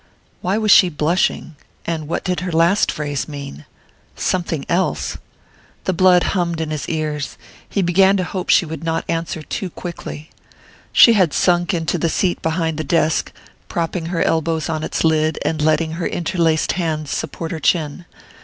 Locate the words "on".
14.69-14.83